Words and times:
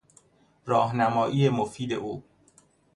راهنمایی 0.65 1.49
مفید 1.49 1.91
او 1.93 2.23